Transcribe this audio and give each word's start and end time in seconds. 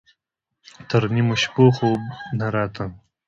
تر 0.89 1.01
نيمو 1.13 1.35
شپو 1.41 1.65
خوب 1.75 2.01
نه 2.39 2.47
راته. 2.53 2.85